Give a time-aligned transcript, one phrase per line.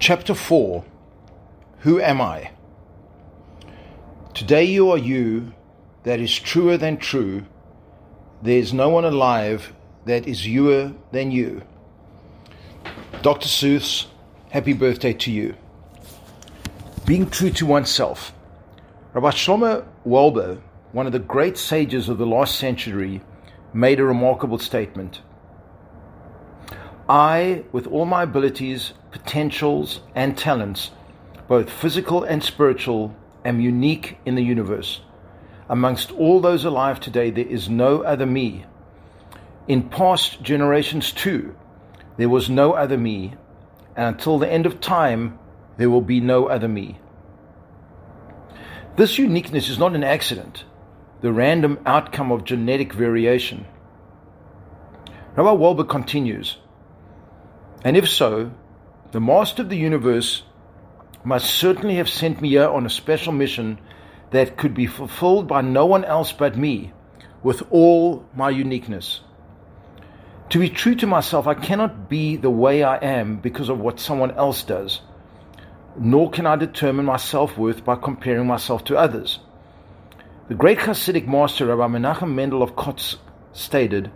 [0.00, 0.84] Chapter 4
[1.80, 2.52] Who Am I?
[4.32, 5.52] Today you are you
[6.04, 7.44] that is truer than true.
[8.40, 9.74] There is no one alive
[10.04, 11.62] that is youer than you.
[13.22, 13.48] Dr.
[13.48, 14.06] Seuss,
[14.50, 15.56] happy birthday to you.
[17.04, 18.32] Being true to oneself.
[19.14, 20.60] Rabbi Shlomo Wolbe,
[20.92, 23.20] one of the great sages of the last century,
[23.74, 25.22] made a remarkable statement.
[27.08, 30.90] I, with all my abilities, potentials, and talents,
[31.48, 35.00] both physical and spiritual, am unique in the universe.
[35.70, 38.66] Amongst all those alive today, there is no other me.
[39.66, 41.54] In past generations, too,
[42.18, 43.34] there was no other me,
[43.96, 45.38] and until the end of time,
[45.78, 46.98] there will be no other me.
[48.96, 50.64] This uniqueness is not an accident,
[51.20, 53.64] the random outcome of genetic variation.
[55.36, 56.58] Rabbi Wolbe continues,
[57.84, 58.50] and if so,
[59.12, 60.42] the Master of the universe
[61.24, 63.78] must certainly have sent me here on a special mission
[64.30, 66.92] that could be fulfilled by no one else but me,
[67.42, 69.20] with all my uniqueness.
[70.50, 74.00] To be true to myself, I cannot be the way I am because of what
[74.00, 75.00] someone else does,
[75.98, 79.40] nor can I determine my self worth by comparing myself to others.
[80.48, 83.16] The great Hasidic master Rabbi Menachem Mendel of Kotz
[83.52, 84.10] stated,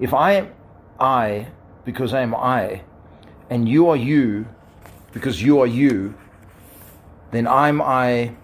[0.00, 0.52] If I am
[0.98, 1.48] I
[1.88, 2.82] because I am I,
[3.48, 4.46] and you are you
[5.10, 6.12] because you are you,
[7.30, 8.36] then I'm I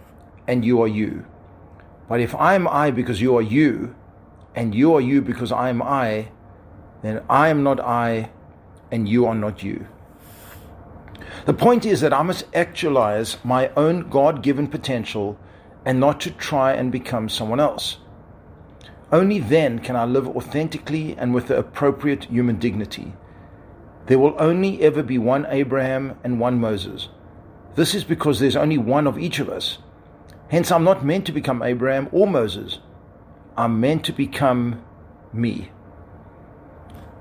[0.48, 1.26] and you are you.
[2.08, 3.94] But if I'm I because you are you,
[4.54, 6.28] and you are you because I am I,
[7.02, 8.30] then I am not I
[8.90, 9.88] and you are not you.
[11.44, 15.38] The point is that I must actualize my own God given potential
[15.84, 17.98] and not to try and become someone else.
[19.12, 23.12] Only then can I live authentically and with the appropriate human dignity.
[24.06, 27.08] There will only ever be one Abraham and one Moses.
[27.74, 29.78] This is because there's only one of each of us.
[30.48, 32.78] Hence, I'm not meant to become Abraham or Moses.
[33.56, 34.82] I'm meant to become
[35.32, 35.70] me.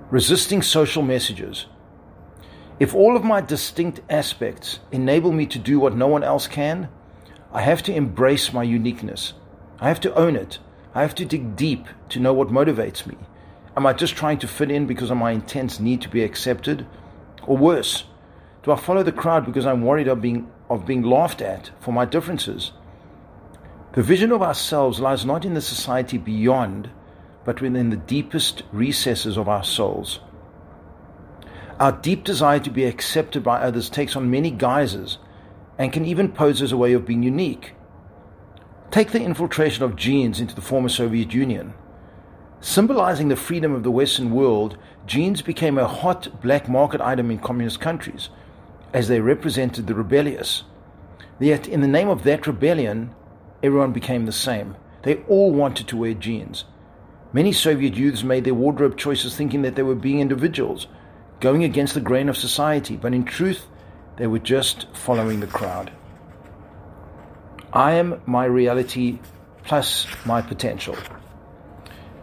[0.10, 1.68] Resisting social messages.
[2.80, 6.90] If all of my distinct aspects enable me to do what no one else can,
[7.52, 9.34] I have to embrace my uniqueness.
[9.80, 10.60] I have to own it.
[10.94, 13.16] I have to dig deep to know what motivates me.
[13.76, 16.86] Am I just trying to fit in because of my intense need to be accepted?
[17.48, 18.04] Or worse,
[18.62, 21.92] do I follow the crowd because I'm worried of being, of being laughed at for
[21.92, 22.72] my differences?
[23.94, 26.90] The vision of ourselves lies not in the society beyond,
[27.46, 30.20] but within the deepest recesses of our souls.
[31.80, 35.18] Our deep desire to be accepted by others takes on many guises
[35.80, 37.74] and can even pose as a way of being unique.
[38.92, 41.74] Take the infiltration of jeans into the former Soviet Union.
[42.64, 47.38] Symbolizing the freedom of the Western world, jeans became a hot black market item in
[47.38, 48.30] communist countries,
[48.94, 50.64] as they represented the rebellious.
[51.42, 53.14] Yet, in the name of that rebellion,
[53.62, 54.78] everyone became the same.
[55.02, 56.64] They all wanted to wear jeans.
[57.34, 60.88] Many Soviet youths made their wardrobe choices thinking that they were being individuals,
[61.42, 63.68] going against the grain of society, but in truth,
[64.16, 65.92] they were just following the crowd.
[67.74, 69.20] I am my reality
[69.66, 70.96] plus my potential.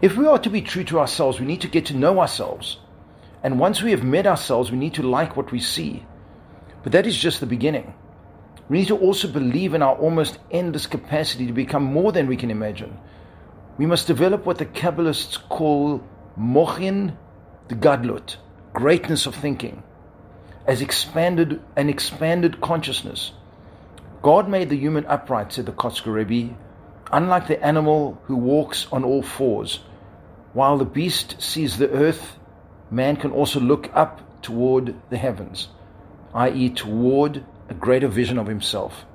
[0.01, 2.77] If we are to be true to ourselves, we need to get to know ourselves.
[3.43, 6.03] And once we have met ourselves, we need to like what we see.
[6.81, 7.93] But that is just the beginning.
[8.67, 12.35] We need to also believe in our almost endless capacity to become more than we
[12.35, 12.97] can imagine.
[13.77, 16.03] We must develop what the Kabbalists call
[16.35, 17.15] mochin
[17.67, 18.37] d'gadlut,
[18.73, 19.83] greatness of thinking,
[20.65, 23.33] as expanded an expanded consciousness.
[24.23, 26.55] God made the human upright, said the Kotzker Rebbe,
[27.11, 29.79] unlike the animal who walks on all fours.
[30.53, 32.37] While the beast sees the earth,
[32.89, 35.69] man can also look up toward the heavens,
[36.33, 39.05] i.e., toward a greater vision of himself.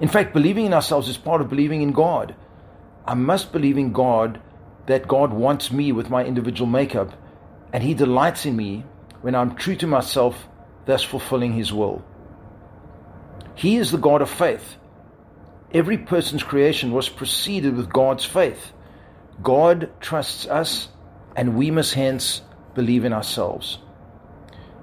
[0.00, 2.34] In fact, believing in ourselves is part of believing in God.
[3.06, 4.40] I must believe in God
[4.86, 7.12] that God wants me with my individual makeup,
[7.72, 8.84] and He delights in me
[9.20, 10.48] when I'm true to myself,
[10.86, 12.04] thus fulfilling His will.
[13.54, 14.76] He is the God of faith.
[15.72, 18.72] Every person's creation was preceded with God's faith.
[19.42, 20.88] God trusts us,
[21.36, 22.42] and we must hence
[22.74, 23.78] believe in ourselves.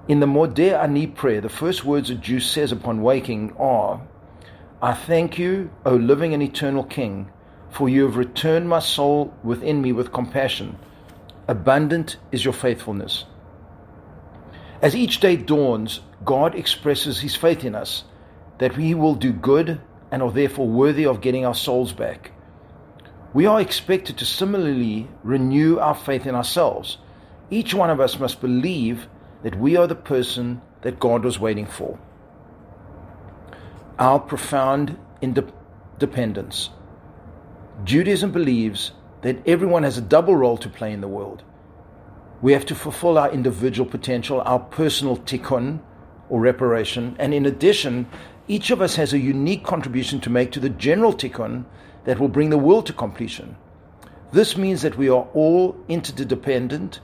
[0.08, 4.02] In the Modeh Ani prayer, the first words a Jew says upon waking are,
[4.82, 7.32] I thank you, O living and eternal King,
[7.70, 10.78] for you have returned my soul within me with compassion.
[11.48, 13.26] Abundant is your faithfulness.
[14.82, 18.06] As each day dawns, God expresses his faith in us
[18.60, 19.82] that we will do good
[20.12, 22.32] and are therefore worthy of getting our souls back
[23.36, 27.00] we are expected to similarly renew our faith in ourselves.
[27.50, 29.10] Each one of us must believe
[29.44, 32.00] that we are the person that God was waiting for.
[34.00, 36.70] Our profound independence.
[37.84, 38.94] Judaism believes
[39.24, 41.44] that everyone has a double role to play in the world.
[42.42, 45.82] We have to fulfill our individual potential, our personal tikkun
[46.30, 48.08] or reparation, and in addition,
[48.48, 51.66] each of us has a unique contribution to make to the general tikkun
[52.06, 53.58] that will bring the world to completion.
[54.32, 57.00] This means that we are all interdependent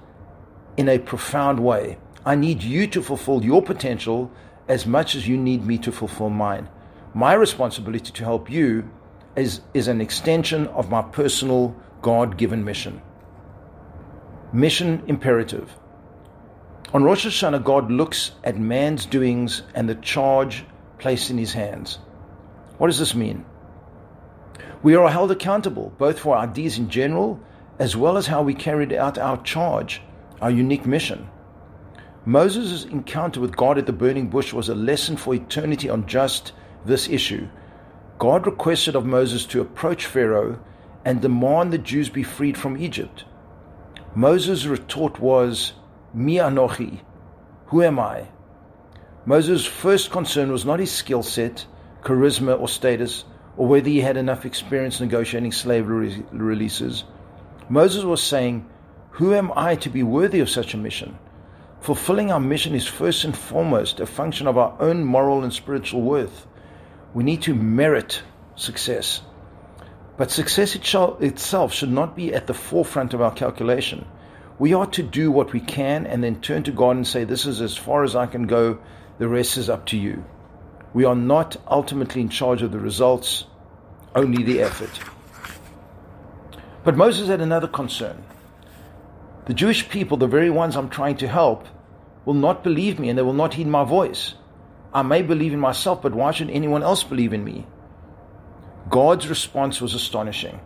[0.78, 1.98] in a profound way.
[2.26, 4.32] I need you to fulfill your potential
[4.68, 6.70] as much as you need me to fulfill mine.
[7.14, 8.90] My responsibility to help you
[9.36, 13.02] is, is an extension of my personal God given mission.
[14.54, 15.72] Mission imperative.
[16.94, 20.66] On Rosh Hashanah, God looks at man's doings and the charge
[21.00, 22.00] placed in his hands.
[22.78, 23.46] What does this mean?
[24.84, 27.40] We are held accountable both for our deeds in general
[27.78, 30.02] as well as how we carried out our charge,
[30.42, 31.30] our unique mission.
[32.26, 36.54] Moses' encounter with God at the burning bush was a lesson for eternity on just
[36.86, 37.48] this issue.
[38.20, 40.60] God requested of Moses to approach Pharaoh
[41.06, 43.26] and demand the Jews be freed from Egypt.
[44.14, 45.74] Moses' retort was,
[46.14, 47.02] Mi anochi,
[47.68, 48.28] who am I?
[49.26, 51.66] Moses' first concern was not his skill set,
[52.04, 53.26] charisma, or status,
[53.58, 57.04] or whether he had enough experience negotiating slave re- releases.
[57.70, 58.70] Moses was saying,
[59.12, 61.18] Who am I to be worthy of such a mission?
[61.82, 66.02] Fulfilling our mission is first and foremost a function of our own moral and spiritual
[66.02, 66.46] worth.
[67.14, 68.22] We need to merit
[68.56, 69.22] success.
[70.18, 74.06] But success itself should not be at the forefront of our calculation.
[74.60, 77.48] We are to do what we can and then turn to God and say, This
[77.48, 78.78] is as far as I can go,
[79.18, 80.24] the rest is up to you.
[80.94, 83.46] We are not ultimately in charge of the results,
[84.16, 85.00] only the effort.
[86.84, 88.24] But Moses had another concern.
[89.46, 91.68] The Jewish people, the very ones I'm trying to help,
[92.26, 94.36] will not believe me and they will not heed my voice.
[94.94, 97.66] I may believe in myself, but why should anyone else believe in me?
[98.90, 100.60] God's response was astonishing.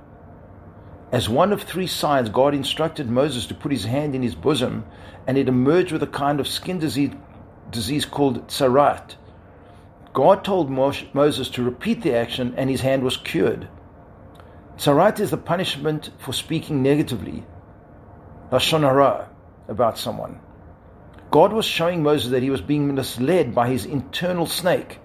[1.11, 4.85] As one of three signs, God instructed Moses to put his hand in his bosom,
[5.27, 7.11] and it emerged with a kind of skin disease,
[7.69, 9.15] disease called tsarat.
[10.15, 13.67] God told Moses to repeat the action, and his hand was cured.
[14.77, 17.43] Tsarat is the punishment for speaking negatively,
[18.49, 19.27] lashon hara,
[19.67, 20.39] about someone.
[21.31, 24.99] God was showing Moses that he was being misled by his internal snake.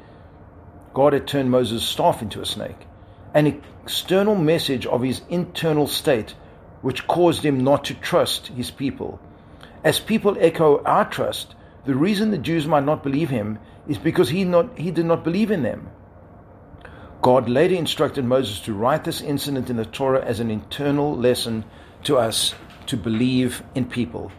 [0.95, 2.87] God had turned Moses' staff into a snake.
[3.35, 6.37] An external message of his internal state,
[6.83, 9.19] which caused him not to trust his people.
[9.83, 13.59] As people echo our trust, the reason the Jews might not believe him
[13.91, 15.91] is because he, not, he did not believe in them.
[17.23, 21.65] God later instructed Moses to write this incident in the Torah as an internal lesson
[22.05, 22.55] to us
[22.87, 24.31] to believe in people.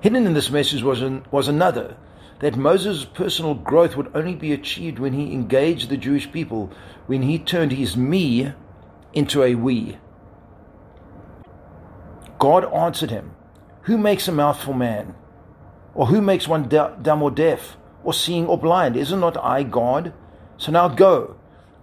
[0.00, 1.96] Hidden in this message was, an, was another
[2.38, 6.70] that Moses' personal growth would only be achieved when he engaged the Jewish people,
[7.06, 8.52] when he turned his me
[9.12, 9.98] into a we.
[12.38, 13.34] God answered him,
[13.82, 15.16] Who makes a mouth for man?
[15.94, 18.96] Or who makes one dumb or deaf, or seeing or blind?
[18.96, 20.12] Is it not I, God?
[20.56, 21.36] So now go.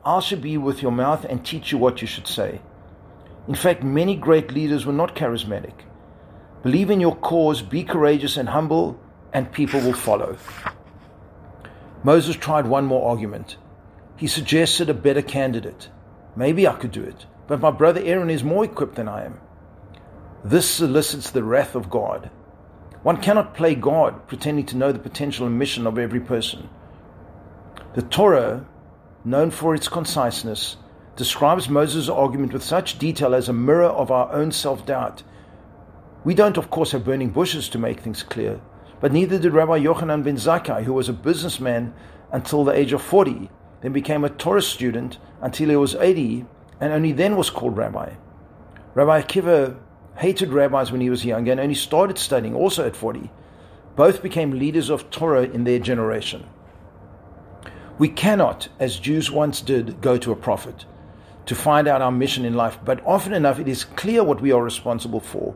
[0.05, 2.61] I shall be with your mouth and teach you what you should say.
[3.47, 5.73] In fact, many great leaders were not charismatic.
[6.63, 8.99] Believe in your cause, be courageous and humble,
[9.33, 10.37] and people will follow.
[12.03, 13.57] Moses tried one more argument.
[14.15, 15.89] He suggested a better candidate.
[16.35, 19.39] Maybe I could do it, but my brother Aaron is more equipped than I am.
[20.43, 22.29] This solicits the wrath of God.
[23.03, 26.69] One cannot play God pretending to know the potential and mission of every person.
[27.95, 28.65] The Torah,
[29.25, 30.77] known for its conciseness,
[31.15, 35.23] describes Moses' argument with such detail as a mirror of our own self doubt
[36.23, 38.61] we don't, of course, have burning bushes to make things clear,
[38.99, 41.95] but neither did Rabbi Yochanan ben Zakkai, who was a businessman
[42.31, 43.49] until the age of 40,
[43.81, 46.45] then became a Torah student until he was 80,
[46.79, 48.13] and only then was called rabbi.
[48.93, 49.79] Rabbi Akiva
[50.21, 53.31] hated rabbis when he was young and only started studying also at 40.
[53.95, 56.45] Both became leaders of Torah in their generation.
[57.97, 60.85] We cannot, as Jews once did, go to a prophet
[61.47, 64.51] to find out our mission in life, but often enough it is clear what we
[64.51, 65.55] are responsible for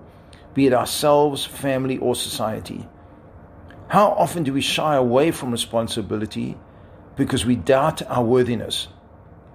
[0.55, 2.88] be it ourselves, family, or society.
[3.89, 6.57] How often do we shy away from responsibility
[7.17, 8.88] because we doubt our worthiness,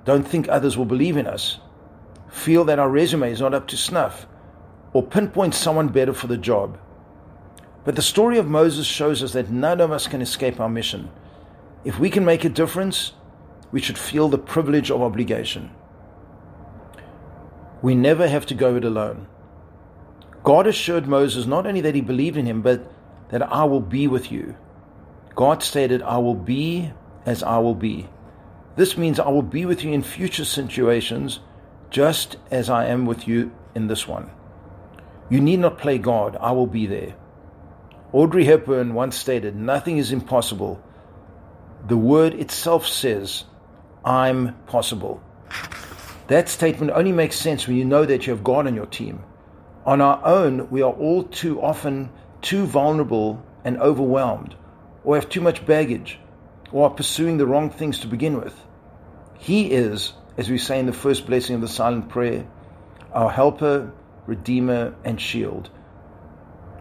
[0.04, 1.58] don't think others will believe in us,
[2.28, 4.26] feel that our resume is not up to snuff,
[4.92, 6.78] or pinpoint someone better for the job?
[7.85, 11.11] But the story of Moses shows us that none of us can escape our mission.
[11.85, 13.12] If we can make a difference,
[13.73, 15.70] we should feel the privilege of obligation.
[17.82, 19.26] We never have to go it alone.
[20.42, 22.90] God assured Moses not only that he believed in him, but
[23.30, 24.56] that I will be with you.
[25.35, 26.92] God stated, I will be
[27.25, 28.09] as I will be.
[28.76, 31.40] This means I will be with you in future situations
[31.90, 34.30] just as I am with you in this one.
[35.30, 37.14] You need not play God, I will be there.
[38.12, 40.82] Audrey Hepburn once stated, Nothing is impossible.
[41.87, 43.44] The word itself says,
[44.04, 45.22] I'm possible.
[46.26, 49.22] That statement only makes sense when you know that you have God on your team.
[49.87, 52.10] On our own, we are all too often
[52.42, 54.54] too vulnerable and overwhelmed,
[55.04, 56.18] or have too much baggage,
[56.72, 58.58] or are pursuing the wrong things to begin with.
[59.38, 62.46] He is, as we say in the first blessing of the silent prayer,
[63.12, 63.92] our helper,
[64.30, 65.68] redeemer, and shield.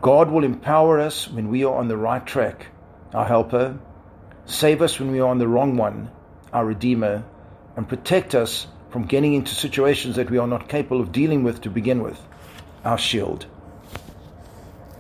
[0.02, 2.68] God will empower us when we are on the right track,
[3.14, 3.78] our helper,
[4.46, 6.12] save us when we are on the wrong one,
[6.54, 7.24] our redeemer,
[7.76, 11.62] and protect us from getting into situations that we are not capable of dealing with
[11.62, 12.22] to begin with,
[12.86, 13.48] our shield.